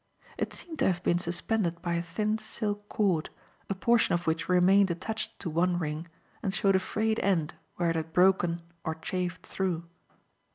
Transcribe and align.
It 0.35 0.51
seemed 0.55 0.79
to 0.79 0.87
have 0.87 1.03
been 1.03 1.19
suspended 1.19 1.79
by 1.83 1.93
a 1.93 2.01
thin 2.01 2.39
silk 2.39 2.89
cord, 2.89 3.29
a 3.69 3.75
portion 3.75 4.15
of 4.15 4.25
which 4.25 4.49
remained 4.49 4.89
attached 4.89 5.37
to 5.41 5.47
one 5.51 5.77
ring 5.77 6.07
and 6.41 6.51
showed 6.55 6.75
a 6.75 6.79
frayed 6.79 7.19
end 7.19 7.53
where 7.75 7.91
it 7.91 7.95
had 7.95 8.11
broken 8.11 8.63
or 8.83 8.95
chafed 8.95 9.45
through. 9.45 9.85